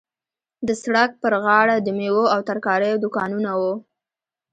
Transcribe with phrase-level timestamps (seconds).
[0.67, 3.73] د سړک پر غاړه د میوو او ترکاریو دوکانونه وو.